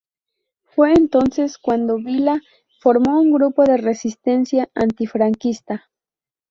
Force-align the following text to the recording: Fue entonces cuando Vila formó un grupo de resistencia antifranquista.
Fue 0.63 0.93
entonces 0.95 1.59
cuando 1.59 1.97
Vila 1.97 2.41
formó 2.79 3.19
un 3.21 3.31
grupo 3.33 3.63
de 3.65 3.77
resistencia 3.77 4.67
antifranquista. 4.73 5.91